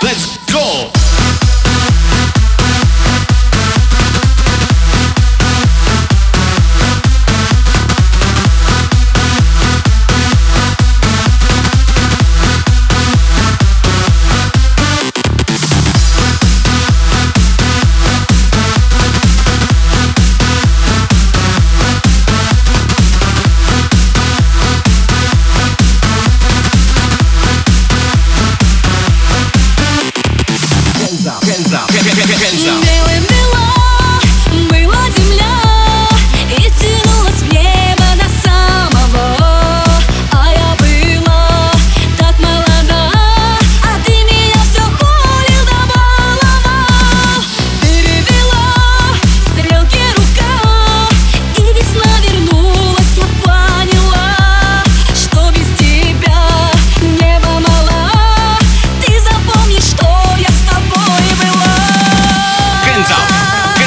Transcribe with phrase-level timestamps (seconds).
[0.00, 0.37] Let's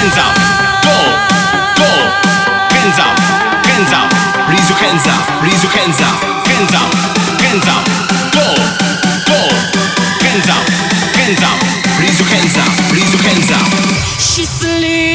[0.01, 0.33] hands up
[0.81, 0.97] Go
[1.77, 1.91] Go
[2.73, 3.15] Hands up
[3.69, 4.09] Hands up
[4.49, 6.17] Raise your hands up Raise your hands up
[6.49, 6.89] Hands up
[7.45, 7.85] Hands up
[8.33, 8.45] Go
[9.29, 9.39] Go
[10.25, 10.65] Hands up
[11.21, 11.57] Hands up
[12.01, 13.67] Raise your hands up Raise your hands up
[14.17, 15.10] She's sleeping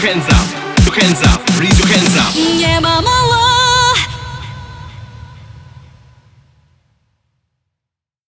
[0.00, 2.34] your hands up, your hands up, raise your hands up.
[2.56, 3.00] Nie ma